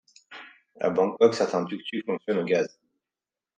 À 0.79 0.89
Bangkok, 0.89 1.35
certains 1.35 1.63
tuk-tuk 1.63 2.03
fonctionnent 2.07 2.39
au 2.39 2.43
gaz. 2.43 2.79